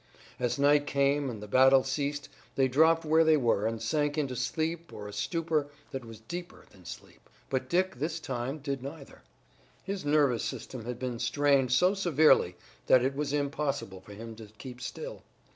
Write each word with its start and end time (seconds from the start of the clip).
As 0.39 0.57
night 0.57 0.87
came 0.87 1.29
and 1.29 1.43
the 1.43 1.47
battle 1.47 1.83
ceased 1.83 2.27
they 2.55 2.67
dropped 2.67 3.05
where 3.05 3.23
they 3.23 3.37
were 3.37 3.67
and 3.67 3.79
sank 3.79 4.17
into 4.17 4.35
sleep 4.35 4.91
or 4.91 5.07
a 5.07 5.13
stupor 5.13 5.67
that 5.91 6.03
was 6.05 6.21
deeper 6.21 6.65
than 6.71 6.85
sleep. 6.85 7.29
But 7.51 7.69
Dick 7.69 7.97
this 7.97 8.19
time 8.19 8.57
did 8.57 8.81
neither. 8.81 9.21
His 9.83 10.03
nervous 10.03 10.43
system 10.43 10.85
had 10.85 10.97
been 10.97 11.19
strained 11.19 11.71
so 11.71 11.93
severely 11.93 12.55
that 12.87 13.05
it 13.05 13.15
was 13.15 13.31
impossible 13.31 14.01
for 14.01 14.15
him 14.15 14.33
to 14.37 14.47
keep 14.57 14.81
still. 14.81 15.21